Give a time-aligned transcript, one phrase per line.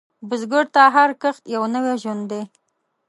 [0.27, 2.41] بزګر ته هر کښت یو نوی ژوند دی